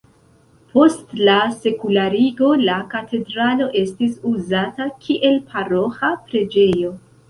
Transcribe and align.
Post 0.69 1.11
la 1.27 1.35
sekularigo 1.65 2.49
la 2.63 2.79
katedralo 2.95 3.71
estis 3.85 4.19
uzata 4.35 4.93
kiel 5.07 5.43
paroĥa 5.55 6.15
preĝejo. 6.31 6.97